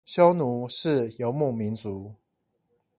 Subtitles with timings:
[0.03, 2.15] 匈奴是游牧民族